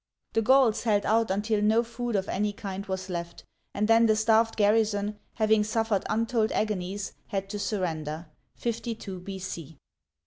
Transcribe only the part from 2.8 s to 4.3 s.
was left, and then the